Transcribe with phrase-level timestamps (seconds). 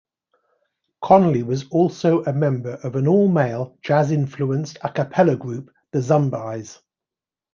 [1.03, 6.79] Conley was also a member of an all-male, jazz-influenced a cappella group, the Zumbyes.